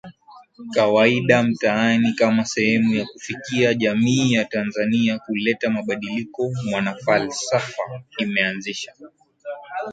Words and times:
kawaida 0.73 1.43
mtaani 1.43 2.13
Kama 2.13 2.45
sehemu 2.45 2.93
ya 2.95 3.05
kufikia 3.05 3.73
jamii 3.73 4.31
ya 4.33 4.45
Tanzania 4.45 5.13
na 5.13 5.19
kuleta 5.19 5.69
mabadiliko 5.69 6.51
MwanaFalsafa 6.65 8.03
imeanzisha 8.17 8.93